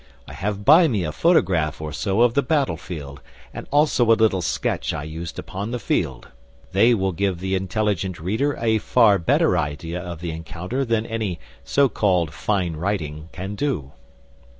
[0.27, 3.21] I have by me a photograph or so of the battlefield
[3.53, 6.29] and also a little sketch I used upon the field.
[6.71, 11.39] They will give the intelligent reader a far better idea of the encounter than any
[11.63, 13.91] so called 'fine writing' can do.